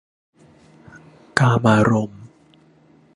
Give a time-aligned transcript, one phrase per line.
[1.39, 2.21] กามารมณ์